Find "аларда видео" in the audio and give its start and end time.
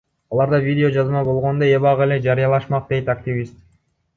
0.35-0.89